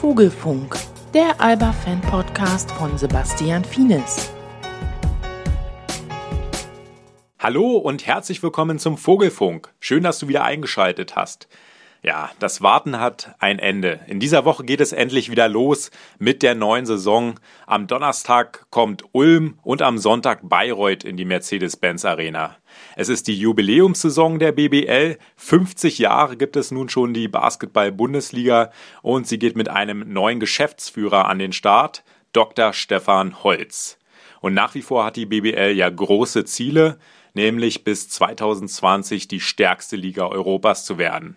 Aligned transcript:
Vogelfunk, 0.00 0.76
der 1.12 1.40
Alba-Fan-Podcast 1.40 2.70
von 2.70 2.96
Sebastian 2.96 3.64
Fienes. 3.64 4.30
Hallo 7.40 7.78
und 7.78 8.06
herzlich 8.06 8.40
willkommen 8.40 8.78
zum 8.78 8.96
Vogelfunk. 8.96 9.74
Schön, 9.80 10.04
dass 10.04 10.20
du 10.20 10.28
wieder 10.28 10.44
eingeschaltet 10.44 11.16
hast. 11.16 11.48
Ja, 12.00 12.30
das 12.38 12.62
Warten 12.62 13.00
hat 13.00 13.34
ein 13.40 13.58
Ende. 13.58 13.98
In 14.06 14.20
dieser 14.20 14.44
Woche 14.44 14.64
geht 14.64 14.80
es 14.80 14.92
endlich 14.92 15.32
wieder 15.32 15.48
los 15.48 15.90
mit 16.20 16.44
der 16.44 16.54
neuen 16.54 16.86
Saison. 16.86 17.40
Am 17.66 17.88
Donnerstag 17.88 18.66
kommt 18.70 19.02
Ulm 19.10 19.58
und 19.64 19.82
am 19.82 19.98
Sonntag 19.98 20.48
Bayreuth 20.48 21.02
in 21.02 21.16
die 21.16 21.24
Mercedes-Benz 21.24 22.04
Arena. 22.04 22.56
Es 22.94 23.08
ist 23.08 23.26
die 23.26 23.36
Jubiläumssaison 23.36 24.38
der 24.38 24.52
BBL. 24.52 25.18
50 25.36 25.98
Jahre 25.98 26.36
gibt 26.36 26.54
es 26.54 26.70
nun 26.70 26.88
schon 26.88 27.14
die 27.14 27.26
Basketball-Bundesliga 27.26 28.70
und 29.02 29.26
sie 29.26 29.40
geht 29.40 29.56
mit 29.56 29.68
einem 29.68 30.12
neuen 30.12 30.38
Geschäftsführer 30.38 31.26
an 31.26 31.40
den 31.40 31.52
Start, 31.52 32.04
Dr. 32.32 32.72
Stefan 32.74 33.42
Holz. 33.42 33.98
Und 34.40 34.54
nach 34.54 34.76
wie 34.76 34.82
vor 34.82 35.04
hat 35.04 35.16
die 35.16 35.26
BBL 35.26 35.72
ja 35.74 35.90
große 35.90 36.44
Ziele, 36.44 37.00
nämlich 37.34 37.82
bis 37.82 38.08
2020 38.08 39.26
die 39.26 39.40
stärkste 39.40 39.96
Liga 39.96 40.28
Europas 40.28 40.84
zu 40.84 40.96
werden. 40.96 41.36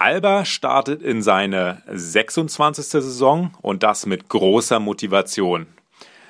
Alba 0.00 0.44
startet 0.44 1.02
in 1.02 1.22
seine 1.22 1.82
26. 1.88 2.86
Saison 2.86 3.50
und 3.62 3.82
das 3.82 4.06
mit 4.06 4.28
großer 4.28 4.78
Motivation. 4.78 5.66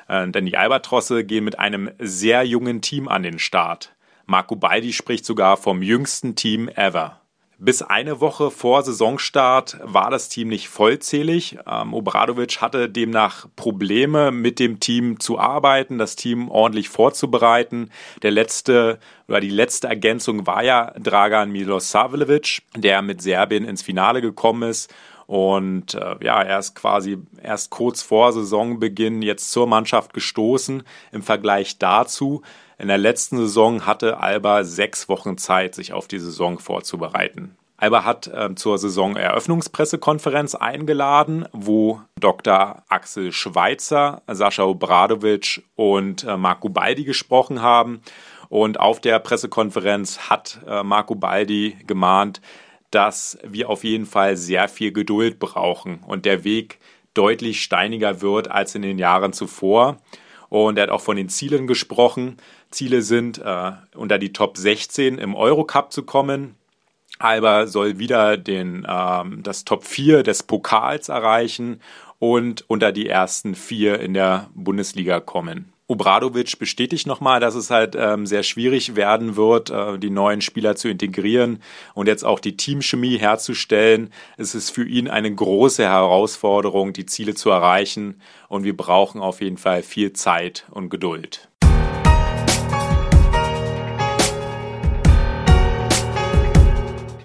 Äh, 0.09 0.27
denn 0.29 0.47
die 0.47 0.57
Albatrosse 0.57 1.23
gehen 1.23 1.45
mit 1.45 1.59
einem 1.59 1.91
sehr 1.99 2.45
jungen 2.45 2.81
Team 2.81 3.09
an 3.09 3.23
den 3.23 3.39
Start. 3.39 3.95
Marco 4.25 4.57
Baldi 4.57 4.95
spricht 4.95 5.27
sogar 5.27 5.59
vom 5.59 5.83
jüngsten 5.83 6.35
Team 6.35 6.71
ever. 6.71 7.21
Bis 7.61 7.83
eine 7.83 8.21
Woche 8.21 8.53
vor 8.53 8.85
Saisonstart 8.85 9.79
war 9.83 10.11
das 10.11 10.29
Team 10.29 10.47
nicht 10.47 10.69
vollzählig. 10.69 11.59
Ähm, 11.69 11.93
Obradovic 11.93 12.61
hatte 12.61 12.89
demnach 12.89 13.49
Probleme 13.57 14.31
mit 14.31 14.61
dem 14.61 14.79
Team 14.79 15.19
zu 15.19 15.41
arbeiten, 15.41 15.99
das 15.99 16.15
Team 16.15 16.49
ordentlich 16.51 16.89
vorzubereiten. 16.89 17.91
Der 18.23 18.31
letzte 18.31 19.01
oder 19.27 19.41
die 19.41 19.51
letzte 19.51 19.89
Ergänzung 19.89 20.47
war 20.47 20.63
ja 20.63 20.93
Dragan 21.01 21.51
Milosavljevic, 21.51 22.63
der 22.77 23.03
mit 23.03 23.23
Serbien 23.23 23.65
ins 23.65 23.83
Finale 23.83 24.21
gekommen 24.21 24.71
ist 24.71 24.95
und 25.29 25.93
äh, 25.93 26.17
ja, 26.25 26.41
er 26.43 26.59
ist 26.59 26.75
quasi 26.75 27.19
erst 27.43 27.69
kurz 27.69 28.01
vor 28.01 28.33
Saisonbeginn 28.33 29.21
jetzt 29.21 29.51
zur 29.51 29.67
Mannschaft 29.67 30.15
gestoßen. 30.15 30.85
Im 31.13 31.23
Vergleich 31.23 31.77
dazu 31.77 32.41
in 32.79 32.89
der 32.89 32.99
letzten 32.99 33.39
Saison 33.39 33.87
hatte 33.87 34.19
Alba 34.21 34.65
sechs 34.65 35.09
Wochen 35.09 35.37
Zeit, 35.37 35.75
sich 35.75 35.93
auf 35.93 36.07
die 36.09 36.19
Saison 36.19 36.59
vorzubereiten. 36.59 37.57
Alba 37.77 38.05
hat 38.05 38.27
äh, 38.27 38.55
zur 38.57 38.77
Saisoneröffnungspressekonferenz 38.77 40.57
eingeladen, 40.57 41.47
wo 41.53 42.01
Dr. 42.19 42.83
Axel 42.89 43.31
Schweitzer, 43.31 44.23
Sascha 44.27 44.65
Obradovic 44.65 45.63
und 45.77 46.25
äh, 46.25 46.37
Marco 46.37 46.69
Baldi 46.69 47.05
gesprochen 47.05 47.63
haben. 47.63 48.01
Und 48.49 48.81
auf 48.81 49.01
der 49.01 49.21
Pressekonferenz 49.21 50.31
hat 50.31 50.59
äh, 50.67 50.83
Marco 50.83 51.15
Baldi 51.15 51.77
gemahnt, 51.87 52.41
dass 52.91 53.39
wir 53.45 53.71
auf 53.71 53.85
jeden 53.85 54.07
Fall 54.07 54.37
sehr 54.37 54.69
viel 54.69 54.91
Geduld 54.93 55.39
brauchen 55.39 56.01
und 56.07 56.25
der 56.25 56.43
Weg 56.43 56.79
deutlich 57.15 57.63
steiniger 57.63 58.23
wird 58.23 58.51
als 58.51 58.75
in 58.75 58.83
den 58.83 58.99
Jahren 58.99 59.33
zuvor. 59.33 59.99
Und 60.49 60.79
er 60.79 60.85
hat 60.85 60.91
auch 60.91 61.01
von 61.01 61.17
den 61.17 61.29
Zielen 61.29 61.67
gesprochen. 61.67 62.39
Ziele 62.71 63.03
sind, 63.03 63.39
äh, 63.39 63.73
unter 63.95 64.19
die 64.19 64.33
Top 64.33 64.57
16 64.57 65.19
im 65.19 65.35
Eurocup 65.35 65.93
zu 65.93 66.05
kommen. 66.05 66.55
Alba 67.19 67.67
soll 67.67 67.99
wieder 67.99 68.37
den, 68.37 68.87
ähm, 68.89 69.43
das 69.43 69.65
Top 69.65 69.85
4 69.85 70.23
des 70.23 70.43
Pokals 70.43 71.09
erreichen 71.09 71.81
und 72.19 72.65
unter 72.69 72.93
die 72.93 73.09
ersten 73.09 73.55
vier 73.55 74.01
in 74.01 74.15
der 74.15 74.49
Bundesliga 74.55 75.21
kommen. 75.21 75.73
Obradovic 75.91 76.59
bestätigt 76.59 77.07
nochmal, 77.07 77.41
dass 77.41 77.55
es 77.55 77.71
halt 77.71 77.97
ähm, 77.99 78.27
sehr 78.27 78.43
schwierig 78.43 78.95
werden 78.95 79.37
wird, 79.37 79.71
äh, 79.71 79.99
die 79.99 80.11
neuen 80.11 80.43
Spieler 80.43 80.77
zu 80.77 80.89
integrieren 80.89 81.63
und 81.95 82.09
jetzt 82.09 82.25
auch 82.25 82.41
die 82.41 82.59
Teamchemie 82.59 83.17
herzustellen. 83.17 84.13
Es 84.37 84.55
ist 84.55 84.69
für 84.69 84.87
ihn 84.87 85.09
eine 85.09 85.35
große 85.35 85.83
Herausforderung, 85.83 86.93
die 86.93 87.07
Ziele 87.07 87.35
zu 87.35 87.49
erreichen 87.49 88.21
und 88.49 88.65
wir 88.65 88.77
brauchen 88.77 89.23
auf 89.23 89.41
jeden 89.41 89.57
Fall 89.57 89.83
viel 89.83 90.13
Zeit 90.13 90.67
und 90.71 90.91
Geduld. 90.91 91.49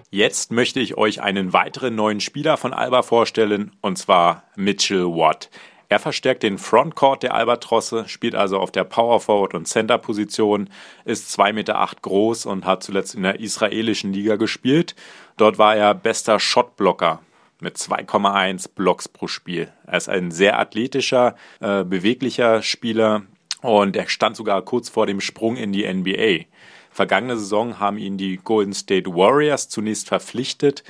Jetzt 0.10 0.52
möchte 0.52 0.80
ich 0.80 0.96
euch 0.96 1.22
einen 1.22 1.52
weiteren 1.52 1.96
neuen 1.96 2.22
Spieler 2.22 2.56
von 2.56 2.72
Alba 2.72 3.02
vorstellen, 3.02 3.72
und 3.82 3.98
zwar 3.98 4.44
Mitchell 4.56 5.08
Watt. 5.08 5.50
Er 5.94 6.00
verstärkt 6.00 6.42
den 6.42 6.58
Frontcourt 6.58 7.22
der 7.22 7.36
Albatrosse, 7.36 8.06
spielt 8.08 8.34
also 8.34 8.58
auf 8.58 8.72
der 8.72 8.84
Power 8.84 9.20
Forward 9.20 9.54
und 9.54 9.68
Center 9.68 10.00
Position, 10.00 10.68
ist 11.06 11.40
2,8 11.40 11.54
Meter 11.54 11.88
groß 12.02 12.48
und 12.48 12.66
hat 12.66 12.82
zuletzt 12.82 13.14
in 13.14 13.22
der 13.22 13.40
israelischen 13.40 14.12
Liga 14.12 14.38
gespielt. 14.38 14.96
Dort 15.38 15.60
war 15.60 15.76
er 15.76 15.94
bester 15.94 16.40
Shotblocker 16.40 17.22
mit 17.60 17.78
2,1 17.78 18.70
Blocks 18.74 19.08
pro 19.08 19.28
Spiel. 19.28 19.72
Er 19.86 19.98
ist 19.98 20.10
ein 20.10 20.32
sehr 20.32 20.58
athletischer, 20.58 21.36
äh, 21.60 21.84
beweglicher 21.84 22.64
Spieler 22.64 23.22
und 23.62 23.96
er 23.96 24.10
stand 24.10 24.36
sogar 24.36 24.64
kurz 24.64 24.90
vor 24.90 25.06
dem 25.06 25.22
Sprung 25.22 25.58
in 25.58 25.74
die 25.74 25.86
NBA. 25.86 26.46
Vergangene 26.90 27.38
Saison 27.38 27.80
haben 27.80 28.00
ihn 28.00 28.18
die 28.18 28.38
Golden 28.38 28.74
State 28.74 29.14
Warriors 29.14 29.70
zunächst 29.70 30.08
verpflichtet, 30.08 30.84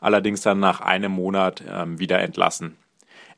allerdings 0.00 0.42
dann 0.42 0.60
nach 0.60 0.82
einem 0.82 1.12
Monat 1.12 1.62
äh, 1.62 1.98
wieder 1.98 2.20
entlassen. 2.20 2.76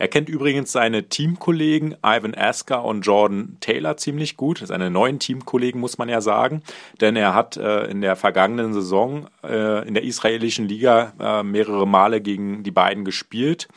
Er 0.03 0.09
kennt 0.09 0.29
übrigens 0.29 0.73
seine 0.73 1.05
Teamkollegen 1.05 1.95
Ivan 2.05 2.35
Asker 2.35 2.85
und 2.85 3.03
Jordan 3.03 3.57
Taylor 3.61 3.97
ziemlich 3.97 4.37
gut. 4.37 4.59
Seine 4.59 4.91
neuen 4.91 5.21
Teamkollegen 5.21 5.81
muss 5.81 5.97
man 5.97 6.09
ja 6.09 6.21
sagen, 6.21 6.65
denn 7.01 7.15
er 7.15 7.35
hat 7.35 7.57
äh, 7.57 7.85
in 7.85 8.01
der 8.01 8.17
vergangenen 8.17 8.75
Saison 8.75 9.29
äh, 9.45 9.87
in 9.87 9.95
der 9.95 10.03
israelischen 10.03 10.67
Liga 10.67 11.13
äh, 11.21 11.45
mehrere 11.45 11.87
Male 11.87 12.21
gegen 12.21 12.65
die 12.65 12.73
beiden 12.73 13.05
gespielt. 13.05 13.69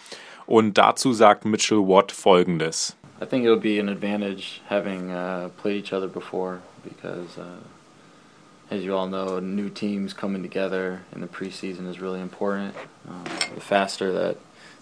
Und 0.47 0.79
dazu 0.79 1.13
sagt 1.13 1.45
Mitchell 1.45 1.87
Watt 1.87 2.11
folgendes. 2.11 2.97
I 3.21 3.27
think 3.27 3.45
it'll 3.45 3.59
be 3.59 3.79
an 3.79 3.87
advantage 3.87 4.61
having 4.67 5.11
uh, 5.11 5.49
played 5.61 5.77
each 5.77 5.93
other 5.93 6.07
before 6.07 6.57
because 6.83 7.37
uh, 7.37 8.73
as 8.75 8.83
you 8.83 8.97
all 8.97 9.07
know, 9.07 9.39
new 9.39 9.69
teams 9.69 10.15
coming 10.15 10.41
together 10.41 11.01
in 11.13 11.21
the 11.21 11.27
preseason 11.27 11.87
is 11.87 12.01
really 12.01 12.19
important. 12.19 12.73
Uh, 13.07 13.23
the 13.53 13.61
faster 13.61 14.11
that 14.11 14.37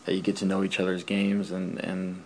that 0.06 0.16
you 0.16 0.22
get 0.22 0.36
to 0.38 0.46
know 0.46 0.64
each 0.64 0.80
other's 0.80 1.04
games 1.04 1.52
and 1.52 1.80
and 1.80 2.24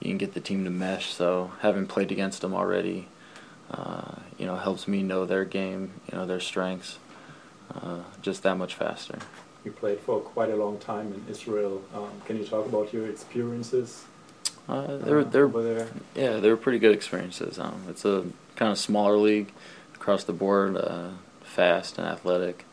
you 0.00 0.08
can 0.08 0.18
get 0.18 0.34
the 0.34 0.40
team 0.40 0.64
to 0.64 0.70
mesh. 0.70 1.12
So 1.12 1.52
having 1.60 1.86
played 1.86 2.10
against 2.10 2.40
them 2.40 2.54
already, 2.54 3.08
uh, 3.70 4.16
you 4.38 4.46
know, 4.46 4.56
helps 4.56 4.88
me 4.88 5.02
know 5.02 5.26
their 5.26 5.44
game, 5.44 5.92
you 6.10 6.16
know, 6.16 6.24
their 6.24 6.40
strengths, 6.40 6.98
uh, 7.74 7.98
just 8.22 8.42
that 8.44 8.56
much 8.56 8.74
faster. 8.74 9.18
You 9.64 9.72
played 9.72 10.00
for 10.00 10.20
quite 10.20 10.48
a 10.48 10.56
long 10.56 10.78
time 10.78 11.12
in 11.12 11.24
Israel. 11.30 11.82
Um, 11.94 12.10
can 12.24 12.38
you 12.38 12.44
talk 12.44 12.64
about 12.64 12.94
your 12.94 13.06
experiences? 13.08 14.04
Uh, 14.68 14.96
they're 14.98 15.24
they're 15.24 15.48
there? 15.48 15.88
yeah 16.14 16.36
they're 16.38 16.56
pretty 16.56 16.78
good 16.78 16.92
experiences. 16.92 17.58
Um, 17.58 17.82
it's 17.88 18.04
a 18.04 18.24
kind 18.56 18.72
of 18.72 18.78
smaller 18.78 19.16
league 19.16 19.52
across 19.94 20.24
the 20.24 20.32
board, 20.32 20.76
uh, 20.76 21.10
fast 21.42 21.98
and 21.98 22.06
athletic. 22.06 22.64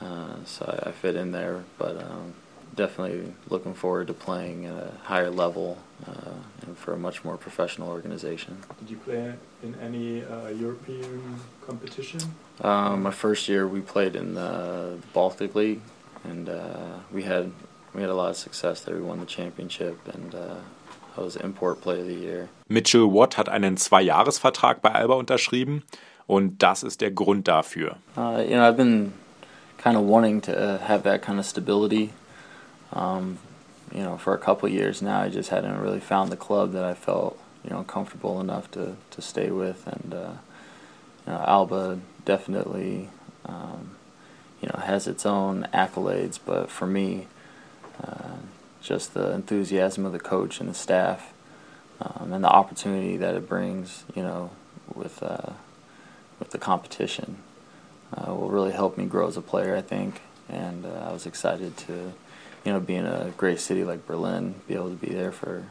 Uh, 0.00 0.36
so 0.44 0.64
I, 0.66 0.88
I, 0.88 0.92
fit 0.92 1.14
in 1.14 1.32
there, 1.32 1.64
but 1.78 1.96
um, 1.96 2.34
definitely 2.74 3.32
looking 3.48 3.74
forward 3.74 4.06
to 4.08 4.14
playing 4.14 4.66
at 4.66 4.74
a 4.74 4.92
higher 5.04 5.30
level 5.30 5.78
uh, 6.06 6.66
and 6.66 6.76
for 6.76 6.92
a 6.92 6.98
much 6.98 7.24
more 7.24 7.36
professional 7.36 7.88
organization. 7.88 8.58
Did 8.80 8.90
you 8.90 8.96
play 8.96 9.34
in 9.62 9.74
any 9.80 10.24
uh, 10.24 10.48
European 10.48 11.40
competition? 11.66 12.20
Um, 12.60 13.02
my 13.02 13.10
first 13.10 13.48
year, 13.48 13.66
we 13.66 13.80
played 13.80 14.16
in 14.16 14.34
the 14.34 14.98
Baltic 15.12 15.54
League, 15.54 15.80
and 16.24 16.48
uh, 16.48 16.98
we 17.12 17.22
had 17.22 17.52
we 17.94 18.00
had 18.00 18.10
a 18.10 18.14
lot 18.14 18.30
of 18.30 18.36
success 18.36 18.82
there. 18.82 18.96
We 18.96 19.02
won 19.02 19.20
the 19.20 19.26
championship, 19.26 19.96
and 20.12 20.34
uh, 20.34 20.56
I 21.16 21.20
was 21.20 21.36
Import 21.36 21.80
Player 21.80 22.00
of 22.00 22.06
the 22.06 22.14
Year. 22.14 22.48
Mitchell 22.68 23.06
Watt 23.06 23.36
hat 23.36 23.48
einen 23.48 23.76
Zweijahresvertrag 23.76 24.82
bei 24.82 24.92
Alba 24.92 25.14
unterschrieben, 25.14 25.82
und 26.26 26.62
das 26.62 26.82
ist 26.82 27.00
der 27.00 27.10
Grund 27.10 27.46
dafür. 27.46 27.96
Uh, 28.16 28.42
you 28.42 28.56
know, 28.56 28.68
I've 28.68 28.76
been 28.76 29.12
kind 29.78 29.96
of 29.96 30.04
wanting 30.04 30.40
to 30.42 30.78
have 30.78 31.02
that 31.04 31.22
kind 31.22 31.38
of 31.38 31.44
stability 31.44 32.10
um, 32.92 33.38
you 33.92 34.02
know, 34.02 34.16
for 34.16 34.34
a 34.34 34.38
couple 34.38 34.68
years 34.68 35.02
now, 35.02 35.20
I 35.20 35.28
just 35.28 35.50
hadn't 35.50 35.78
really 35.80 36.00
found 36.00 36.32
the 36.32 36.36
club 36.36 36.72
that 36.72 36.84
I 36.84 36.94
felt, 36.94 37.38
you 37.62 37.70
know, 37.70 37.84
comfortable 37.84 38.40
enough 38.40 38.70
to, 38.72 38.96
to 39.10 39.22
stay 39.22 39.50
with. 39.50 39.86
And, 39.86 40.14
uh, 40.14 40.32
you 41.26 41.32
know, 41.32 41.44
Alba 41.46 42.00
definitely, 42.24 43.10
um, 43.46 43.96
you 44.60 44.68
know, 44.68 44.80
has 44.80 45.06
its 45.06 45.24
own 45.24 45.68
accolades, 45.72 46.38
but 46.44 46.70
for 46.70 46.86
me, 46.86 47.28
uh, 48.02 48.36
just 48.82 49.14
the 49.14 49.32
enthusiasm 49.32 50.04
of 50.04 50.12
the 50.12 50.18
coach 50.18 50.60
and 50.60 50.68
the 50.68 50.74
staff 50.74 51.32
um, 52.00 52.32
and 52.32 52.44
the 52.44 52.48
opportunity 52.48 53.16
that 53.16 53.34
it 53.34 53.48
brings, 53.48 54.04
you 54.14 54.22
know, 54.22 54.50
with, 54.94 55.22
uh, 55.22 55.52
with 56.38 56.50
the 56.50 56.58
competition 56.58 57.38
uh, 58.16 58.34
will 58.34 58.50
really 58.50 58.72
help 58.72 58.98
me 58.98 59.04
grow 59.04 59.28
as 59.28 59.36
a 59.36 59.42
player, 59.42 59.76
I 59.76 59.82
think. 59.82 60.20
And 60.48 60.84
uh, 60.84 61.06
I 61.08 61.12
was 61.12 61.26
excited 61.26 61.76
to 61.78 62.12
you 62.64 62.72
know, 62.72 62.80
being 62.80 63.04
a 63.04 63.32
great 63.36 63.60
city 63.60 63.84
like 63.84 64.06
Berlin, 64.06 64.54
be 64.66 64.74
able 64.74 64.90
to 64.90 64.96
be 64.96 65.12
there 65.12 65.32
for 65.32 65.64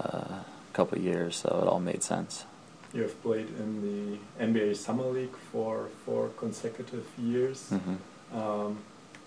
uh, 0.00 0.40
a 0.40 0.44
couple 0.72 0.98
of 0.98 1.04
years, 1.04 1.36
so 1.36 1.48
it 1.62 1.68
all 1.68 1.80
made 1.80 2.02
sense. 2.02 2.44
You 2.92 3.02
have 3.02 3.22
played 3.22 3.48
in 3.58 4.18
the 4.38 4.44
NBA 4.44 4.76
Summer 4.76 5.04
League 5.04 5.36
for 5.52 5.88
four 6.04 6.28
consecutive 6.38 7.06
years. 7.18 7.70
Mm-hmm. 7.70 8.38
Um, 8.38 8.78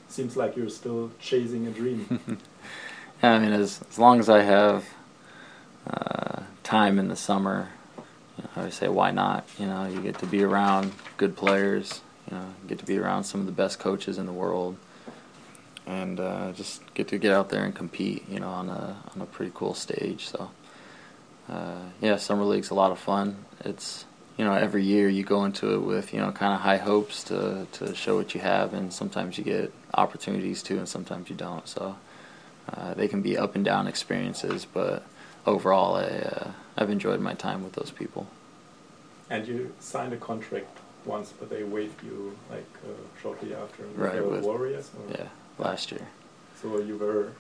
seems 0.10 0.36
like 0.36 0.56
you're 0.56 0.70
still 0.70 1.12
chasing 1.20 1.68
a 1.68 1.72
dream. 1.72 2.20
yeah, 3.24 3.34
I 3.34 3.40
mean, 3.40 3.54
as 3.54 3.82
as 3.90 4.00
long 4.00 4.20
as 4.20 4.28
I 4.28 4.42
have 4.42 4.86
uh, 5.88 6.44
time 6.64 7.00
in 7.00 7.08
the 7.08 7.16
summer, 7.16 7.70
you 8.38 8.44
know, 8.44 8.50
I 8.58 8.64
would 8.64 8.74
say 8.74 8.88
why 8.88 9.12
not? 9.12 9.48
You 9.58 9.68
know, 9.68 9.88
you 9.88 10.02
get 10.02 10.18
to 10.20 10.26
be 10.26 10.44
around 10.44 10.92
good 11.18 11.38
players. 11.38 12.02
You 12.30 12.38
know, 12.38 12.46
you 12.64 12.70
get 12.70 12.80
to 12.80 12.86
be 12.86 12.98
around 12.98 13.24
some 13.24 13.40
of 13.40 13.46
the 13.46 13.52
best 13.52 13.80
coaches 13.80 14.18
in 14.18 14.26
the 14.26 14.34
world 14.34 14.78
and 15.90 16.20
uh, 16.20 16.52
just 16.52 16.82
get 16.94 17.08
to 17.08 17.18
get 17.18 17.34
out 17.34 17.50
there 17.50 17.66
and 17.66 17.74
compete, 17.74 18.30
you 18.30 18.40
know, 18.40 18.50
on 18.50 18.70
a 18.70 18.96
on 19.14 19.22
a 19.22 19.26
pretty 19.26 19.52
cool 19.56 19.74
stage. 19.74 20.28
So, 20.28 20.52
uh, 21.50 21.82
yeah, 22.00 22.18
summer 22.18 22.44
league's 22.44 22.70
a 22.70 22.76
lot 22.76 22.92
of 22.92 23.00
fun. 23.00 23.44
It's 23.66 24.06
you 24.38 24.46
know 24.46 24.54
every 24.54 24.84
year 24.84 25.10
you 25.10 25.24
go 25.24 25.44
into 25.46 25.74
it 25.74 25.80
with 25.80 26.14
you 26.14 26.20
know 26.20 26.32
kind 26.32 26.54
of 26.54 26.62
high 26.62 26.78
hopes 26.78 27.24
to 27.26 27.66
to 27.74 27.96
show 27.96 28.16
what 28.16 28.36
you 28.36 28.42
have, 28.42 28.74
and 28.74 28.94
sometimes 28.94 29.38
you 29.40 29.44
get 29.44 29.74
opportunities 29.96 30.62
too, 30.62 30.78
and 30.78 30.88
sometimes 30.88 31.28
you 31.30 31.36
don't. 31.36 31.68
So, 31.68 31.96
uh, 32.72 32.94
they 32.94 33.08
can 33.08 33.24
be 33.24 33.36
up 33.36 33.56
and 33.56 33.66
down 33.66 33.88
experiences, 33.88 34.66
but 34.72 35.04
overall, 35.48 35.96
I 35.96 36.04
uh, 36.04 36.52
I've 36.78 36.92
enjoyed 36.92 37.20
my 37.20 37.34
time 37.34 37.64
with 37.64 37.74
those 37.74 37.90
people. 37.90 38.28
And 39.32 39.48
you 39.48 39.74
signed 39.80 40.14
a 40.14 40.18
contract 40.18 40.78
once, 41.06 41.34
but 41.40 41.50
they 41.50 41.64
waived 41.64 42.04
you 42.04 42.36
like 42.52 42.68
uh, 42.86 42.90
shortly 43.22 43.56
after. 43.56 43.84
Right, 43.96 44.24
with- 44.24 44.44
Warriors. 44.44 44.92
Or? 44.96 45.16
Yeah, 45.18 45.28
last 45.60 45.92
year. 45.92 46.08
So 46.62 46.80
you 46.80 46.98
were 46.98 47.32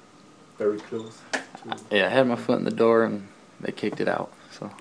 very 0.57 0.79
close. 0.79 1.19
To 1.31 1.77
Yeah, 1.91 2.07
I 2.07 2.09
had 2.09 2.27
my 2.27 2.35
foot 2.35 2.59
in 2.59 2.65
the 2.65 2.71
door 2.71 3.03
and 3.03 3.27
they 3.59 3.71
kicked 3.71 3.99
it 3.99 4.07
out. 4.07 4.31
So, 4.51 4.71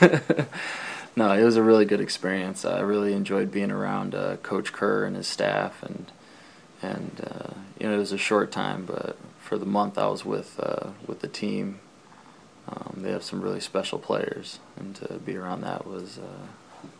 no, 1.16 1.32
it 1.32 1.44
was 1.44 1.56
a 1.56 1.62
really 1.62 1.84
good 1.84 2.00
experience. 2.00 2.64
I 2.64 2.80
really 2.80 3.12
enjoyed 3.12 3.50
being 3.50 3.70
around 3.70 4.14
uh, 4.14 4.36
Coach 4.36 4.72
Kerr 4.72 5.04
and 5.04 5.16
his 5.16 5.26
staff, 5.26 5.82
and 5.82 6.10
and 6.82 7.28
uh, 7.30 7.54
you 7.78 7.88
know 7.88 7.94
it 7.94 7.98
was 7.98 8.12
a 8.12 8.18
short 8.18 8.50
time, 8.52 8.84
but 8.84 9.16
for 9.38 9.56
the 9.58 9.66
month 9.66 9.96
I 9.96 10.06
was 10.08 10.24
with 10.24 10.58
uh, 10.60 10.90
with 11.06 11.20
the 11.20 11.28
team, 11.28 11.80
um, 12.68 12.98
they 12.98 13.10
have 13.10 13.22
some 13.22 13.40
really 13.40 13.60
special 13.60 13.98
players, 13.98 14.58
and 14.76 14.94
to 14.96 15.14
be 15.14 15.36
around 15.36 15.62
that 15.62 15.86
was 15.86 16.18
uh, 16.18 16.46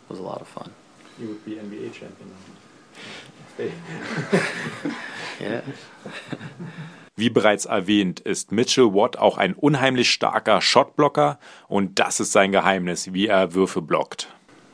was 0.09 0.19
a 0.19 0.23
lot 0.23 0.41
of 0.41 0.47
fun. 0.47 0.71
you 1.19 1.27
would 1.27 1.45
be 1.45 1.55
NBA 1.55 1.93
champion. 1.93 2.31
Wie 7.15 7.29
bereits 7.29 7.65
erwähnt, 7.65 8.19
ist 8.19 8.51
Mitchell 8.51 8.93
Watt 8.93 9.17
auch 9.17 9.37
ein 9.37 9.53
unheimlich 9.53 10.11
starker 10.11 10.61
Shotblocker 10.61 11.39
und 11.67 11.99
das 11.99 12.19
ist 12.19 12.31
sein 12.31 12.51
Geheimnis, 12.51 13.13
wie 13.13 13.27
er 13.27 13.53
Würfe 13.53 13.81
blockt. 13.81 14.27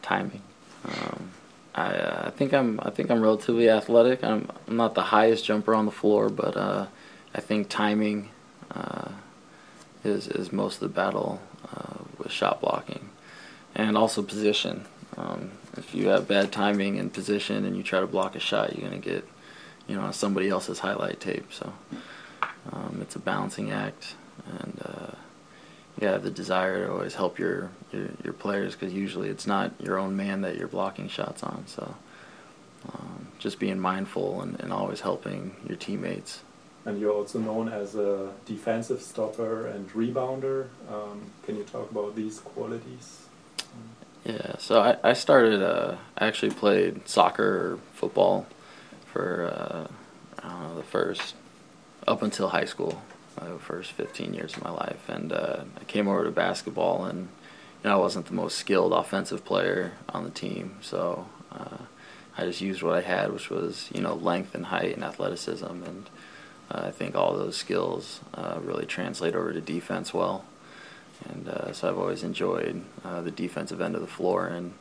timing. 0.09 0.41
Um, 0.85 1.31
I, 1.75 1.93
uh, 1.93 2.27
I 2.27 2.29
think 2.31 2.53
I'm 2.53 2.79
I 2.85 2.89
think 2.89 3.11
I'm 3.11 3.21
relatively 3.21 3.69
athletic. 3.69 4.23
I'm, 4.23 4.49
I'm 4.67 4.75
not 4.75 4.95
the 4.95 5.03
highest 5.03 5.45
jumper 5.45 5.75
on 5.75 5.85
the 5.85 5.91
floor, 5.91 6.29
but 6.29 6.57
uh, 6.57 6.87
I 7.35 7.41
think 7.41 7.69
timing 7.69 8.29
uh, 8.73 9.09
is 10.03 10.27
is 10.27 10.51
most 10.51 10.75
of 10.75 10.81
the 10.81 11.01
battle 11.01 11.39
uh, 11.75 11.99
with 12.17 12.31
shot 12.31 12.59
blocking, 12.59 13.09
and 13.75 13.97
also 13.97 14.23
position. 14.23 14.85
Um, 15.17 15.51
if 15.79 15.95
you 15.95 16.09
have 16.09 16.27
bad 16.27 16.51
timing 16.51 16.99
and 16.99 17.11
position, 17.11 17.65
and 17.65 17.75
you 17.75 17.83
try 17.83 17.99
to 17.99 18.07
block 18.07 18.35
a 18.35 18.39
shot, 18.39 18.75
you're 18.77 18.87
gonna 18.87 19.01
get 19.01 19.27
you 19.87 19.95
know 19.95 20.11
somebody 20.11 20.49
else's 20.49 20.79
highlight 20.79 21.19
tape. 21.19 21.51
So 21.51 21.73
um, 22.71 22.99
it's 23.01 23.15
a 23.15 23.19
balancing 23.19 23.71
act, 23.71 24.15
and 24.59 24.81
uh, 24.85 25.11
you 25.99 26.07
have 26.07 26.23
the 26.23 26.31
desire 26.31 26.85
to 26.85 26.91
always 26.91 27.15
help 27.15 27.39
your 27.39 27.71
your, 27.91 28.09
your 28.23 28.33
players 28.33 28.75
because 28.75 28.93
usually 28.93 29.29
it's 29.29 29.47
not 29.47 29.71
your 29.79 29.97
own 29.97 30.15
man 30.15 30.41
that 30.41 30.57
you're 30.57 30.67
blocking 30.67 31.07
shots 31.09 31.41
on. 31.43 31.63
So 31.67 31.95
um, 32.93 33.27
just 33.39 33.59
being 33.59 33.79
mindful 33.79 34.41
and, 34.41 34.59
and 34.59 34.71
always 34.71 35.01
helping 35.01 35.55
your 35.67 35.77
teammates. 35.77 36.41
and 36.85 36.99
you're 36.99 37.11
also 37.11 37.39
known 37.39 37.67
as 37.69 37.95
a 37.95 38.31
defensive 38.45 39.01
stopper 39.01 39.67
and 39.67 39.89
rebounder. 39.91 40.67
Um, 40.89 41.21
can 41.45 41.55
you 41.57 41.63
talk 41.63 41.91
about 41.91 42.15
these 42.15 42.39
qualities? 42.39 43.07
Yeah, 44.25 44.57
so 44.57 44.81
I, 44.81 44.97
I 45.03 45.13
started, 45.13 45.61
uh, 45.61 45.95
I 46.17 46.27
actually 46.27 46.51
played 46.51 47.07
soccer 47.07 47.43
or 47.43 47.79
football 47.93 48.45
for, 49.05 49.45
uh, 49.45 49.87
I 50.43 50.49
don't 50.49 50.63
know, 50.63 50.75
the 50.75 50.83
first, 50.83 51.35
up 52.07 52.21
until 52.21 52.49
high 52.49 52.65
school, 52.65 53.01
uh, 53.39 53.53
the 53.53 53.59
first 53.59 53.93
15 53.93 54.33
years 54.33 54.55
of 54.57 54.63
my 54.63 54.71
life. 54.71 55.07
And 55.07 55.31
uh, 55.31 55.63
I 55.79 55.83
came 55.85 56.07
over 56.07 56.25
to 56.25 56.31
basketball, 56.31 57.05
and, 57.05 57.29
you 57.83 57.89
know, 57.89 57.93
I 57.93 57.95
wasn't 57.95 58.25
the 58.25 58.33
most 58.33 58.57
skilled 58.57 58.91
offensive 58.91 59.45
player 59.45 59.93
on 60.09 60.25
the 60.25 60.31
team. 60.31 60.77
So 60.81 61.27
uh, 61.51 61.77
I 62.37 62.45
just 62.45 62.59
used 62.59 62.83
what 62.83 62.95
I 62.95 63.01
had, 63.01 63.31
which 63.31 63.49
was, 63.49 63.89
you 63.93 64.01
know, 64.01 64.15
length 64.15 64.53
and 64.53 64.65
height 64.65 64.95
and 64.95 65.03
athleticism. 65.03 65.65
And 65.65 66.09
uh, 66.69 66.81
I 66.87 66.91
think 66.91 67.15
all 67.15 67.33
those 67.33 67.55
skills 67.55 68.19
really 68.61 68.85
translate 68.85 69.33
over 69.33 69.53
to 69.53 69.61
defense 69.61 70.13
well 70.13 70.43
and 71.27 71.49
uh, 71.49 71.73
so 71.73 71.89
I've 71.89 71.97
always 71.97 72.23
enjoyed 72.23 72.83
uh, 73.03 73.21
the 73.21 73.31
defensive 73.31 73.81
end 73.81 73.95
of 73.95 74.01
the 74.01 74.07
floor, 74.07 74.47
and 74.47 74.73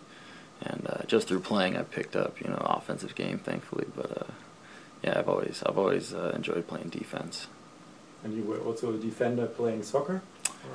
and 0.61 0.87
uh, 0.89 1.03
just 1.07 1.29
through 1.29 1.41
playing, 1.41 1.77
I 1.77 1.83
picked 1.83 2.17
up 2.17 2.41
you 2.41 2.49
know 2.49 2.57
offensive 2.57 3.15
game, 3.15 3.39
thankfully. 3.39 3.87
But 3.95 4.23
uh, 4.23 4.33
yeah, 5.03 5.19
I've 5.19 5.29
always 5.29 5.63
I've 5.65 5.79
always 5.79 6.15
uh, 6.15 6.33
enjoyed 6.35 6.67
playing 6.67 6.89
defense. 6.91 7.49
And 8.25 8.37
you 8.37 8.43
were 8.43 8.59
also 8.59 8.95
a 8.95 8.99
defender 8.99 9.47
playing 9.47 9.85
soccer? 9.85 10.23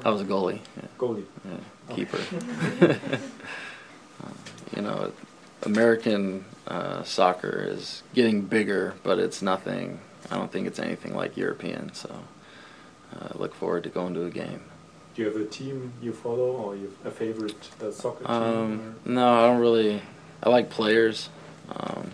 I 0.05 0.09
was 0.09 0.21
a 0.21 0.25
goalie, 0.25 0.59
yeah, 0.77 0.87
goalie. 0.97 1.25
yeah, 1.45 1.95
keeper. 1.95 2.99
Uh, 4.23 4.29
you 4.75 4.81
know, 4.81 5.11
American 5.63 6.45
uh, 6.67 7.03
soccer 7.03 7.65
is 7.67 8.03
getting 8.13 8.41
bigger, 8.41 8.93
but 9.03 9.19
it's 9.19 9.41
nothing. 9.41 9.99
I 10.29 10.37
don't 10.37 10.51
think 10.51 10.67
it's 10.67 10.79
anything 10.79 11.15
like 11.15 11.35
European. 11.35 11.93
So 11.93 12.09
uh, 13.13 13.29
I 13.33 13.37
look 13.37 13.53
forward 13.53 13.83
to 13.83 13.89
going 13.89 14.13
to 14.13 14.25
a 14.25 14.29
game. 14.29 14.61
Do 15.13 15.21
you 15.21 15.27
have 15.27 15.39
a 15.39 15.45
team 15.45 15.93
you 16.01 16.11
follow 16.11 16.51
or 16.53 16.75
you 16.75 16.91
have 17.03 17.13
a 17.13 17.15
favorite 17.15 17.69
uh, 17.81 17.91
soccer 17.91 18.25
team? 18.25 18.33
Um, 18.33 18.95
no, 19.05 19.33
I 19.33 19.47
don't 19.47 19.59
really. 19.59 20.01
I 20.41 20.49
like 20.49 20.71
players. 20.71 21.29
Um, 21.69 22.11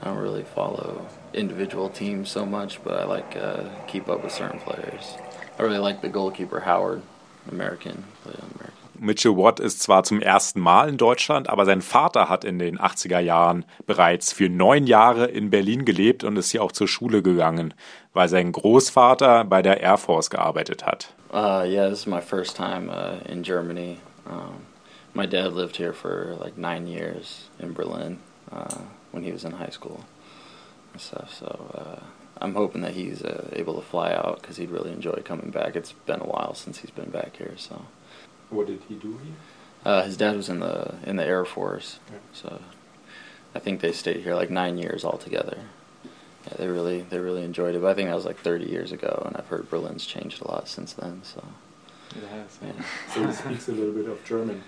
I 0.00 0.06
don't 0.06 0.18
really 0.18 0.44
follow 0.44 1.06
individual 1.34 1.88
teams 1.88 2.30
so 2.30 2.46
much, 2.46 2.82
but 2.84 2.94
I 2.94 3.04
like 3.04 3.36
uh, 3.36 3.64
keep 3.86 4.08
up 4.08 4.22
with 4.22 4.32
certain 4.32 4.60
players. 4.60 5.16
I 5.58 5.62
really 5.62 5.78
like 5.78 6.00
the 6.00 6.08
goalkeeper 6.08 6.60
Howard, 6.60 7.02
American, 7.50 8.04
American. 8.24 8.72
Mitchell 8.98 9.36
Watt 9.36 9.58
ist 9.58 9.82
zwar 9.82 10.04
zum 10.04 10.22
ersten 10.22 10.60
Mal 10.60 10.88
in 10.88 10.96
Deutschland, 10.96 11.48
aber 11.48 11.64
sein 11.64 11.82
Vater 11.82 12.28
hat 12.28 12.44
in 12.44 12.60
den 12.60 12.78
80er 12.78 13.18
Jahren 13.18 13.64
bereits 13.84 14.32
für 14.32 14.48
neun 14.48 14.86
Jahre 14.86 15.26
in 15.26 15.50
Berlin 15.50 15.84
gelebt 15.84 16.22
und 16.22 16.36
ist 16.36 16.52
hier 16.52 16.62
auch 16.62 16.70
zur 16.70 16.86
Schule 16.86 17.20
gegangen, 17.20 17.74
weil 18.12 18.28
sein 18.28 18.52
Großvater 18.52 19.44
bei 19.44 19.60
der 19.60 19.80
Air 19.80 19.98
Force 19.98 20.30
gearbeitet 20.30 20.86
hat. 20.86 21.14
Uh, 21.32 21.64
yeah, 21.68 21.88
this 21.88 22.00
is 22.00 22.06
my 22.06 22.20
first 22.20 22.56
time 22.56 22.90
uh, 22.90 23.18
in 23.26 23.42
Germany. 23.42 24.00
Um, 24.26 24.66
my 25.14 25.26
dad 25.26 25.52
lived 25.52 25.76
here 25.76 25.92
for 25.92 26.36
like 26.40 26.56
nine 26.58 26.86
years 26.86 27.48
in 27.58 27.72
Berlin 27.72 28.18
uh, 28.50 28.78
when 29.12 29.22
he 29.22 29.32
was 29.32 29.44
in 29.44 29.52
high 29.52 29.70
school 29.70 30.04
and 30.92 31.00
stuff. 31.00 31.34
So 31.34 31.46
uh, 31.74 32.04
I'm 32.40 32.54
hoping 32.54 32.82
that 32.82 32.92
he's 32.92 33.22
uh, 33.22 33.48
able 33.52 33.74
to 33.74 33.80
fly 33.82 34.12
out 34.12 34.40
because 34.42 34.56
he'd 34.58 34.70
really 34.70 34.92
enjoy 34.92 35.22
coming 35.24 35.50
back. 35.50 35.74
It's 35.76 35.92
been 35.92 36.20
a 36.20 36.24
while 36.26 36.54
since 36.54 36.78
he's 36.78 36.90
been 36.90 37.10
back 37.10 37.36
here. 37.36 37.54
So 37.56 37.86
What 38.50 38.66
did 38.66 38.80
he 38.88 38.94
do 38.94 39.18
here? 39.18 39.34
uh, 39.84 40.04
his 40.04 40.16
dad 40.16 40.36
was 40.36 40.48
in 40.48 40.60
the 40.60 40.94
in 41.04 41.16
the 41.16 41.24
Air 41.24 41.44
Force, 41.44 41.98
so 42.32 42.60
I 43.54 43.58
think 43.58 43.80
they 43.80 43.92
stayed 43.92 44.22
here 44.22 44.34
like 44.34 44.50
nine 44.50 44.78
years 44.78 45.04
altogether. 45.04 45.58
Yeah, 46.46 46.54
they 46.58 46.68
really 46.68 47.02
they 47.02 47.18
really 47.18 47.44
enjoyed 47.44 47.74
it. 47.74 47.82
But 47.82 47.90
I 47.90 47.94
think 47.94 48.08
that 48.08 48.14
was 48.14 48.24
like 48.24 48.38
30 48.38 48.66
years 48.66 48.92
ago, 48.92 49.22
and 49.26 49.36
I've 49.36 49.46
heard 49.46 49.70
Berlin's 49.70 50.06
changed 50.06 50.42
a 50.42 50.48
lot 50.48 50.68
since 50.68 50.92
then. 50.92 51.22
So 51.24 51.44
it 52.16 52.24
yeah. 52.62 52.84
So 53.14 53.26
he 53.26 53.32
speaks 53.32 53.68
a 53.68 53.72
little 53.72 53.92
bit 53.92 54.08
of 54.08 54.24
German. 54.24 54.62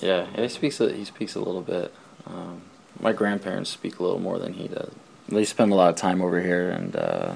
Yeah, 0.00 0.26
yeah, 0.34 0.42
he 0.42 0.48
speaks 0.48 0.80
a, 0.80 0.92
he 0.92 1.04
speaks 1.04 1.34
a 1.34 1.40
little 1.40 1.62
bit. 1.62 1.92
Um, 2.26 2.62
my 3.00 3.12
grandparents 3.12 3.70
speak 3.70 3.98
a 3.98 4.02
little 4.02 4.20
more 4.20 4.38
than 4.38 4.54
he 4.54 4.68
does. 4.68 4.92
They 5.28 5.44
spend 5.44 5.72
a 5.72 5.74
lot 5.74 5.90
of 5.90 5.96
time 5.96 6.20
over 6.20 6.40
here, 6.40 6.70
and 6.70 6.96
uh, 6.96 7.34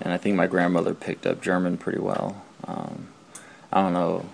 and 0.00 0.12
I 0.12 0.16
think 0.18 0.36
my 0.36 0.46
grandmother 0.46 0.94
picked 0.94 1.26
up 1.26 1.40
German 1.40 1.78
pretty 1.78 2.00
well. 2.00 2.44
Um, 2.66 3.08
I 3.72 3.82
don't 3.82 3.92
know 3.92 4.26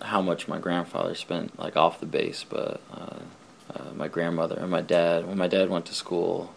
how 0.00 0.20
much 0.20 0.48
my 0.48 0.58
grandfather 0.58 1.14
spent 1.14 1.58
like 1.58 1.76
off 1.76 2.00
the 2.00 2.06
base, 2.06 2.44
but 2.48 2.80
uh, 2.92 3.18
uh, 3.74 3.92
my 3.94 4.08
grandmother 4.08 4.56
and 4.58 4.70
my 4.70 4.82
dad. 4.82 5.26
When 5.26 5.38
my 5.38 5.48
dad 5.48 5.68
went 5.70 5.86
to 5.86 5.94
school 5.94 6.54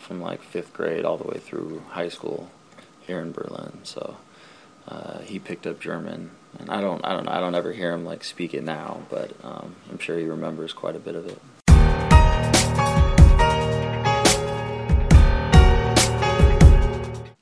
from 0.00 0.20
like 0.20 0.42
fifth 0.42 0.72
grade 0.72 1.04
all 1.04 1.16
the 1.16 1.28
way 1.28 1.38
through 1.38 1.82
high 1.90 2.08
school 2.08 2.48
here 3.06 3.20
in 3.20 3.32
Berlin, 3.32 3.78
so 3.84 4.16
uh, 4.88 5.20
he 5.20 5.38
picked 5.38 5.66
up 5.66 5.80
German, 5.80 6.30
and 6.58 6.70
I 6.70 6.80
don't, 6.80 7.04
I 7.04 7.12
don't, 7.12 7.28
I 7.28 7.40
don't 7.40 7.54
ever 7.54 7.72
hear 7.72 7.92
him 7.92 8.04
like 8.04 8.24
speak 8.24 8.54
it 8.54 8.64
now, 8.64 9.02
but 9.10 9.32
um, 9.44 9.74
I'm 9.90 9.98
sure 9.98 10.18
he 10.18 10.24
remembers 10.24 10.72
quite 10.72 10.96
a 10.96 10.98
bit 10.98 11.14
of 11.14 11.26
it. 11.26 11.38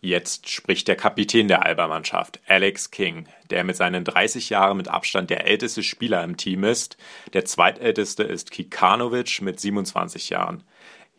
Jetzt 0.01 0.49
spricht 0.49 0.89
der 0.89 0.97
Kapitän 0.97 1.49
der 1.49 1.67
Alba-Mannschaft, 1.67 2.41
Alex 2.47 2.91
King, 2.91 3.27
der 3.51 3.63
mit 3.63 3.77
seinen 3.77 4.05
30 4.05 4.49
Jahren 4.49 4.79
mit 4.79 4.89
Abstand 4.89 5.29
der 5.29 5.47
älteste 5.47 5.83
Spieler 5.83 6.25
im 6.25 6.39
Team 6.39 6.65
ist. 6.65 6.97
Der 7.35 7.45
zweitälteste 7.45 8.23
ist 8.23 8.51
Kikanovic 8.51 9.43
mit 9.43 9.61
27 9.61 10.31
Jahren. 10.31 10.65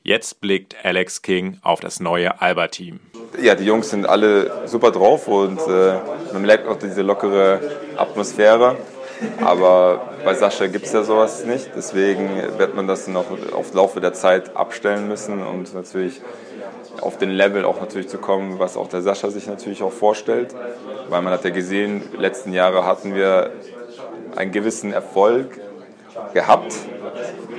Jetzt 0.04 0.42
blickt 0.42 0.76
Alex 0.84 1.22
King 1.22 1.60
auf 1.62 1.82
das 1.82 2.00
neue 2.00 2.42
Alba-Team. 2.42 3.00
Ja, 3.42 3.56
die 3.56 3.66
Jungs 3.66 3.90
sind 3.90 4.06
alle 4.08 4.68
super 4.68 4.92
drauf 4.92 5.28
und 5.28 5.60
äh, 5.68 6.00
man 6.34 6.42
merkt 6.44 6.68
auch 6.68 6.80
diese 6.80 7.02
lockere 7.02 7.60
Atmosphäre. 7.98 8.78
Aber 9.42 10.14
bei 10.24 10.34
Sascha 10.34 10.68
gibt 10.68 10.86
es 10.86 10.94
ja 10.94 11.04
sowas 11.04 11.46
nicht. 11.46 11.72
Deswegen 11.76 12.30
wird 12.58 12.76
man 12.76 12.88
das 12.88 13.08
noch 13.08 13.26
auf 13.52 13.74
Laufe 13.74 14.00
der 14.00 14.14
Zeit 14.14 14.56
abstellen 14.56 15.08
müssen 15.08 15.46
und 15.46 15.74
natürlich 15.74 16.22
auf 17.02 17.18
den 17.18 17.30
Level 17.30 17.66
auch 17.66 17.80
natürlich 17.80 18.08
zu 18.08 18.18
kommen, 18.18 18.60
was 18.60 18.78
auch 18.78 18.88
der 18.88 19.02
Sascha 19.02 19.30
sich 19.30 19.48
natürlich 19.48 19.84
auch 19.84 19.92
vorstellt. 19.92 20.56
Weil 21.10 21.22
man 21.22 21.34
hat 21.34 21.44
ja 21.44 21.50
gesehen, 21.50 22.02
letzten 22.18 22.54
Jahre 22.54 22.86
hatten 22.86 23.16
wir 23.16 23.52
einen 24.36 24.52
gewissen 24.52 24.94
Erfolg 24.94 25.60
gehabt. 26.34 26.74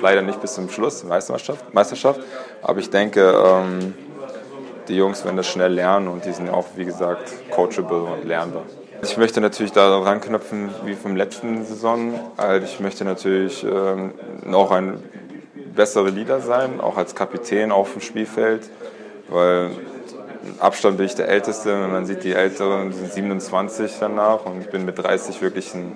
Leider 0.00 0.22
nicht 0.22 0.40
bis 0.40 0.54
zum 0.54 0.68
Schluss, 0.68 1.04
Meisterschaft. 1.04 1.72
Meisterschaft. 1.72 2.20
Aber 2.62 2.78
ich 2.78 2.90
denke, 2.90 3.20
ähm, 3.20 3.94
die 4.88 4.96
Jungs 4.96 5.24
werden 5.24 5.36
das 5.36 5.46
schnell 5.46 5.72
lernen 5.72 6.08
und 6.08 6.24
die 6.24 6.32
sind 6.32 6.50
auch, 6.50 6.66
wie 6.76 6.84
gesagt, 6.84 7.32
coachable 7.50 8.02
und 8.02 8.24
lernbar. 8.24 8.62
Ich 9.02 9.16
möchte 9.16 9.40
natürlich 9.40 9.72
daran 9.72 10.20
knüpfen 10.20 10.70
wie 10.84 10.94
vom 10.94 11.16
letzten 11.16 11.64
Saison. 11.64 12.18
Also 12.36 12.66
ich 12.66 12.80
möchte 12.80 13.04
natürlich 13.04 13.64
ähm, 13.64 14.12
noch 14.44 14.70
ein 14.70 15.02
besserer 15.74 16.10
Leader 16.10 16.40
sein, 16.40 16.80
auch 16.80 16.96
als 16.96 17.14
Kapitän 17.14 17.72
auf 17.72 17.92
dem 17.92 18.02
Spielfeld 18.02 18.68
weil 19.30 19.70
Abstand 20.58 20.96
bin 20.96 21.06
ich 21.06 21.14
der 21.14 21.28
Älteste. 21.28 21.70
Wenn 21.80 21.92
man 21.92 22.06
sieht, 22.06 22.24
die 22.24 22.32
Älteren 22.32 22.92
sind 22.92 23.12
27 23.12 23.94
danach 24.00 24.44
und 24.44 24.60
ich 24.60 24.68
bin 24.68 24.84
mit 24.84 24.98
30 24.98 25.40
wirklich 25.40 25.72
ein, 25.74 25.92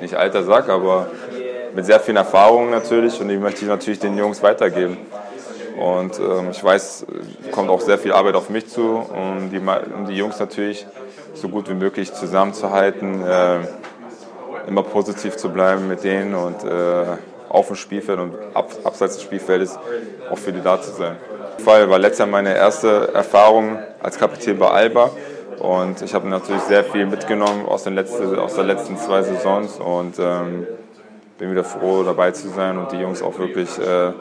nicht 0.00 0.14
alter 0.14 0.44
Sack, 0.44 0.68
aber 0.68 1.08
mit 1.74 1.84
sehr 1.84 2.00
viel 2.00 2.16
Erfahrung 2.16 2.70
natürlich 2.70 3.20
und 3.20 3.28
die 3.28 3.36
möchte 3.36 3.62
ich 3.62 3.68
natürlich 3.68 3.98
den 3.98 4.16
Jungs 4.16 4.42
weitergeben. 4.42 4.96
Und 5.78 6.18
ähm, 6.20 6.50
ich 6.52 6.62
weiß, 6.62 7.06
kommt 7.50 7.68
auch 7.68 7.80
sehr 7.80 7.98
viel 7.98 8.12
Arbeit 8.12 8.36
auf 8.36 8.48
mich 8.48 8.68
zu, 8.68 8.82
um 8.82 9.50
die, 9.50 9.58
um 9.58 10.06
die 10.06 10.16
Jungs 10.16 10.38
natürlich 10.38 10.86
so 11.34 11.48
gut 11.48 11.68
wie 11.68 11.74
möglich 11.74 12.12
zusammenzuhalten, 12.12 13.24
äh, 13.26 13.58
immer 14.68 14.84
positiv 14.84 15.36
zu 15.36 15.50
bleiben 15.50 15.88
mit 15.88 16.04
denen 16.04 16.34
und 16.34 16.62
äh, 16.64 17.04
auf 17.48 17.66
dem 17.66 17.76
Spielfeld 17.76 18.20
und 18.20 18.34
ab, 18.54 18.70
abseits 18.84 19.14
des 19.14 19.22
Spielfeldes 19.22 19.78
auch 20.30 20.38
für 20.38 20.52
die 20.52 20.62
da 20.62 20.80
zu 20.80 20.92
sein. 20.92 21.16
Fall 21.58 21.88
war 21.90 21.98
letztes 21.98 22.20
Jahr 22.20 22.28
meine 22.28 22.54
erste 22.54 23.12
Erfahrung 23.12 23.78
als 24.00 24.18
Kapitän 24.18 24.58
bei 24.58 24.68
Alba 24.68 25.10
und 25.58 26.02
ich 26.02 26.14
habe 26.14 26.28
natürlich 26.28 26.62
sehr 26.62 26.84
viel 26.84 27.06
mitgenommen 27.06 27.66
aus 27.66 27.84
den 27.84 27.94
letzten, 27.94 28.38
aus 28.38 28.54
den 28.54 28.66
letzten 28.66 28.96
zwei 28.96 29.22
Saisons 29.22 29.78
und 29.78 30.18
ähm, 30.18 30.66
bin 31.44 31.52
wieder 31.52 31.64
froh 31.64 32.02
dabei 32.04 32.30
zu 32.30 32.48
sein 32.48 32.78
und 32.78 32.90
die 32.92 32.96
Jungs 32.96 33.22
auch 33.22 33.38
wirklich 33.38 33.78
äh, 33.78 34.12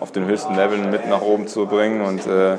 auf 0.00 0.10
den 0.10 0.26
höchsten 0.26 0.56
Level 0.56 0.78
mit 0.78 1.08
nach 1.08 1.22
oben 1.22 1.46
zu 1.46 1.66
bringen 1.66 2.00
und 2.00 2.26
äh, 2.26 2.56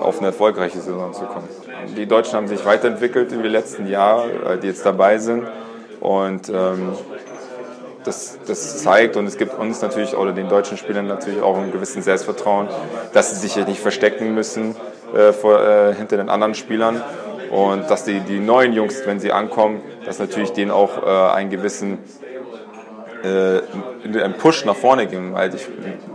auf 0.00 0.18
eine 0.18 0.28
erfolgreiche 0.28 0.78
Saison 0.78 1.14
zu 1.14 1.22
kommen. 1.22 1.48
Die 1.96 2.04
Deutschen 2.04 2.34
haben 2.34 2.46
sich 2.46 2.66
weiterentwickelt 2.66 3.32
in 3.32 3.42
den 3.42 3.50
letzten 3.50 3.86
Jahren, 3.86 4.30
äh, 4.44 4.58
die 4.58 4.66
jetzt 4.66 4.84
dabei 4.84 5.16
sind 5.16 5.44
und 6.00 6.50
ähm, 6.50 6.92
das, 8.04 8.38
das 8.46 8.82
zeigt 8.82 9.16
und 9.16 9.26
es 9.26 9.38
gibt 9.38 9.58
uns 9.58 9.80
natürlich 9.80 10.14
oder 10.14 10.32
den 10.32 10.50
deutschen 10.50 10.76
Spielern 10.76 11.06
natürlich 11.06 11.40
auch 11.40 11.56
einen 11.56 11.72
gewissen 11.72 12.02
Selbstvertrauen, 12.02 12.68
dass 13.14 13.30
sie 13.30 13.48
sich 13.48 13.66
nicht 13.66 13.80
verstecken 13.80 14.34
müssen 14.34 14.76
äh, 15.14 15.32
vor, 15.32 15.58
äh, 15.58 15.94
hinter 15.94 16.18
den 16.18 16.28
anderen 16.28 16.54
Spielern 16.54 17.02
und 17.50 17.90
dass 17.90 18.04
die, 18.04 18.20
die 18.20 18.40
neuen 18.40 18.74
Jungs, 18.74 19.06
wenn 19.06 19.20
sie 19.20 19.32
ankommen, 19.32 19.80
dass 20.04 20.18
natürlich 20.18 20.52
denen 20.52 20.70
auch 20.70 21.02
äh, 21.02 21.32
einen 21.32 21.48
gewissen 21.48 21.98
äh, 23.22 23.60
einen 24.04 24.34
Push 24.34 24.64
nach 24.64 24.76
vorne 24.76 25.06
geben, 25.06 25.34
weil 25.34 25.54
ich 25.54 25.66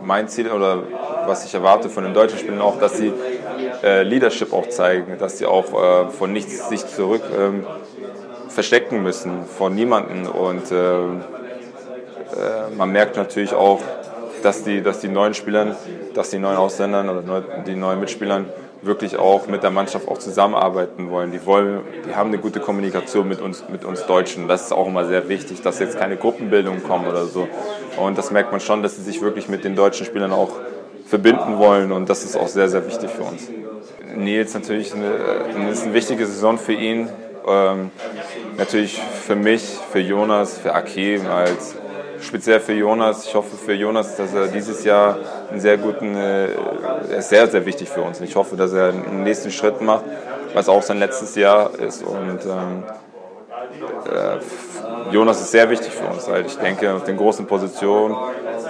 mein 0.03 0.27
Ziel 0.27 0.51
oder 0.51 0.83
was 1.25 1.45
ich 1.45 1.53
erwarte 1.53 1.89
von 1.89 2.03
den 2.03 2.13
deutschen 2.13 2.39
Spielern 2.39 2.61
auch, 2.61 2.79
dass 2.79 2.97
sie 2.97 3.11
äh, 3.83 4.03
Leadership 4.03 4.53
auch 4.53 4.67
zeigen, 4.69 5.17
dass 5.17 5.37
sie 5.37 5.45
auch 5.45 5.73
äh, 5.73 6.09
von 6.09 6.31
nichts 6.31 6.69
sich 6.69 6.85
zurück 6.87 7.23
ähm, 7.37 7.65
verstecken 8.47 9.03
müssen, 9.03 9.45
von 9.45 9.75
niemanden. 9.75 10.27
Und 10.27 10.71
ähm, 10.71 11.21
äh, 12.31 12.75
man 12.75 12.91
merkt 12.91 13.17
natürlich 13.17 13.53
auch, 13.53 13.81
dass 14.41 14.63
die, 14.63 14.81
dass 14.81 14.99
die 14.99 15.07
neuen 15.07 15.33
Spielern, 15.33 15.75
dass 16.13 16.29
die 16.29 16.39
neuen 16.39 16.57
Ausländern 16.57 17.09
oder 17.09 17.41
die 17.65 17.75
neuen 17.75 17.99
Mitspielern 17.99 18.45
wirklich 18.85 19.17
auch 19.17 19.47
mit 19.47 19.63
der 19.63 19.71
Mannschaft 19.71 20.07
auch 20.07 20.17
zusammenarbeiten 20.17 21.09
wollen. 21.09 21.31
Die 21.31 21.45
wollen, 21.45 21.81
die 22.07 22.15
haben 22.15 22.29
eine 22.29 22.37
gute 22.37 22.59
Kommunikation 22.59 23.27
mit 23.27 23.41
uns, 23.41 23.63
mit 23.69 23.85
uns 23.85 24.05
Deutschen. 24.05 24.47
Das 24.47 24.63
ist 24.63 24.71
auch 24.71 24.87
immer 24.87 25.05
sehr 25.05 25.29
wichtig, 25.29 25.61
dass 25.61 25.79
jetzt 25.79 25.97
keine 25.97 26.17
Gruppenbildung 26.17 26.83
kommen 26.83 27.07
oder 27.07 27.25
so. 27.25 27.47
Und 27.97 28.17
das 28.17 28.31
merkt 28.31 28.51
man 28.51 28.59
schon, 28.59 28.83
dass 28.83 28.95
sie 28.95 29.03
sich 29.03 29.21
wirklich 29.21 29.47
mit 29.47 29.63
den 29.63 29.75
deutschen 29.75 30.05
Spielern 30.05 30.31
auch 30.31 30.51
verbinden 31.05 31.59
wollen 31.59 31.91
und 31.91 32.09
das 32.09 32.23
ist 32.23 32.35
auch 32.35 32.47
sehr, 32.47 32.69
sehr 32.69 32.87
wichtig 32.87 33.11
für 33.11 33.23
uns. 33.23 33.47
Nils 34.15 34.53
natürlich 34.53 34.93
eine, 34.93 35.69
ist 35.69 35.83
eine 35.83 35.93
wichtige 35.93 36.25
Saison 36.25 36.57
für 36.57 36.73
ihn. 36.73 37.09
Ähm, 37.47 37.91
natürlich 38.57 38.99
für 38.99 39.35
mich, 39.35 39.61
für 39.91 39.99
Jonas, 39.99 40.57
für 40.57 40.73
Akim 40.73 41.27
als 41.27 41.75
speziell 42.23 42.59
für 42.59 42.73
Jonas. 42.73 43.25
Ich 43.25 43.35
hoffe 43.35 43.55
für 43.55 43.73
Jonas, 43.73 44.15
dass 44.15 44.33
er 44.33 44.47
dieses 44.47 44.83
Jahr 44.83 45.17
einen 45.49 45.59
sehr 45.59 45.77
guten, 45.77 46.15
äh, 46.15 46.47
er 47.11 47.17
ist 47.17 47.29
sehr, 47.29 47.47
sehr 47.47 47.65
wichtig 47.65 47.89
für 47.89 48.01
uns. 48.01 48.19
Ich 48.21 48.35
hoffe, 48.35 48.55
dass 48.55 48.73
er 48.73 48.89
einen 48.89 49.23
nächsten 49.23 49.51
Schritt 49.51 49.81
macht, 49.81 50.05
was 50.53 50.69
auch 50.69 50.81
sein 50.81 50.99
letztes 50.99 51.35
Jahr 51.35 51.71
ist. 51.79 52.03
Und 52.03 52.39
ähm, 52.45 52.83
äh, 54.11 55.13
Jonas 55.13 55.41
ist 55.41 55.51
sehr 55.51 55.69
wichtig 55.69 55.91
für 55.91 56.05
uns, 56.05 56.29
weil 56.29 56.45
ich 56.45 56.55
denke, 56.57 56.93
auf 56.93 57.03
den 57.03 57.17
großen 57.17 57.45
Positionen 57.45 58.15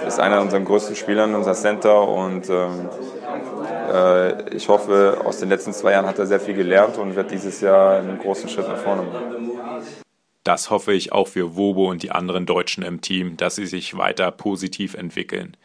ist 0.06 0.20
einer 0.20 0.40
unserer 0.40 0.60
größten 0.60 0.96
Spieler 0.96 1.24
unser 1.24 1.54
Center 1.54 2.06
und 2.06 2.48
ähm, 2.50 2.88
äh, 3.92 4.54
ich 4.54 4.68
hoffe, 4.68 5.18
aus 5.24 5.38
den 5.38 5.48
letzten 5.48 5.72
zwei 5.72 5.92
Jahren 5.92 6.06
hat 6.06 6.18
er 6.18 6.26
sehr 6.26 6.40
viel 6.40 6.54
gelernt 6.54 6.98
und 6.98 7.16
wird 7.16 7.30
dieses 7.30 7.60
Jahr 7.60 7.98
einen 7.98 8.18
großen 8.18 8.48
Schritt 8.48 8.68
nach 8.68 8.76
vorne 8.76 9.02
machen. 9.02 9.73
Das 10.44 10.68
hoffe 10.68 10.92
ich 10.92 11.10
auch 11.12 11.26
für 11.26 11.56
Wobo 11.56 11.90
und 11.90 12.02
die 12.02 12.10
anderen 12.10 12.44
Deutschen 12.44 12.84
im 12.84 13.00
Team, 13.00 13.38
dass 13.38 13.56
sie 13.56 13.66
sich 13.66 13.96
weiter 13.96 14.30
positiv 14.30 14.92
entwickeln. 14.92 15.56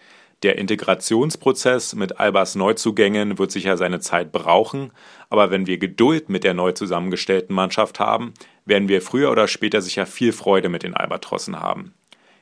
Der 0.41 0.57
Integrationsprozess 0.57 1.95
mit 1.95 2.17
Albers 2.17 2.55
Neuzugängen 2.55 3.37
wird 3.37 3.51
sicher 3.51 3.75
seine 3.75 3.99
Zeit 3.99 4.31
brauchen, 4.31 4.91
aber 5.29 5.51
wenn 5.51 5.67
wir 5.67 5.79
Geduld 5.79 6.29
mit 6.29 6.45
der 6.45 6.53
neu 6.53 6.71
zusammengestellten 6.71 7.53
Mannschaft 7.53 7.99
haben, 7.99 8.33
werden 8.63 8.87
wir 8.87 9.01
früher 9.01 9.31
oder 9.31 9.49
später 9.49 9.81
sicher 9.81 10.05
viel 10.05 10.31
Freude 10.31 10.69
mit 10.69 10.83
den 10.83 10.93
Albatrossen 10.93 11.59
haben. 11.59 11.93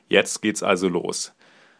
Jetzt 0.06 0.40
geht's 0.40 0.62
also 0.62 0.88
los. 0.88 1.34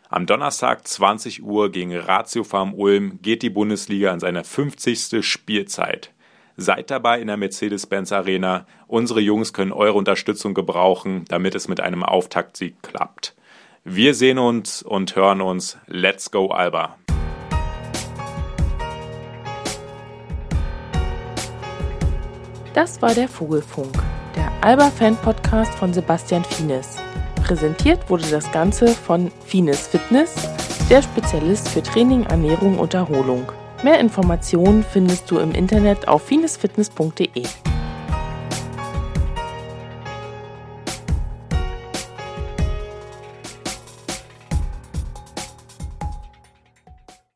Am 0.09 0.27
Donnerstag 0.27 0.89
20 0.89 1.45
Uhr 1.45 1.71
gegen 1.71 1.97
Ratio 1.97 2.43
Farm 2.43 2.75
Ulm 2.75 3.23
geht 3.23 3.43
die 3.43 3.51
Bundesliga 3.51 4.11
an 4.11 4.19
seine 4.19 4.43
50. 4.43 5.25
Spielzeit. 5.25 6.13
Seid 6.61 6.91
dabei 6.91 7.21
in 7.21 7.29
der 7.29 7.37
Mercedes-Benz 7.37 8.11
Arena. 8.11 8.67
Unsere 8.89 9.21
Jungs 9.21 9.53
können 9.53 9.71
eure 9.71 9.97
Unterstützung 9.97 10.55
gebrauchen, 10.55 11.25
damit 11.29 11.55
es 11.55 11.69
mit 11.69 11.79
einem 11.79 12.03
Auftaktsieg 12.03 12.83
klappt. 12.83 13.37
Wir 13.85 14.13
sehen 14.13 14.41
uns 14.41 14.83
und 14.83 15.15
hören 15.15 15.41
uns. 15.41 15.79
Let's 15.87 16.33
go 16.33 16.49
Alba! 16.49 16.97
Das 22.75 23.01
war 23.01 23.15
der 23.15 23.29
Vogelfunk, 23.29 23.95
der 24.35 24.51
Alba-Fan-Podcast 24.61 25.73
von 25.77 25.95
Sebastian 25.95 26.43
Fienes. 26.43 26.97
Präsentiert 27.45 28.11
wurde 28.11 28.29
das 28.33 28.51
Ganze 28.51 28.89
von 28.89 29.31
Fienes 29.47 29.87
Fitness, 29.87 30.35
der 30.91 31.03
Spezialist 31.03 31.69
für 31.69 31.85
Training, 31.85 32.25
Ernährung 32.25 32.81
und 32.81 32.95
Erholung. 32.95 33.53
Mehr 33.83 34.01
Informationen 34.01 34.83
findest 34.83 35.31
du 35.31 35.39
im 35.39 35.53
Internet 35.53 36.09
auf 36.09 36.23
finesfitness.de. 36.23 37.45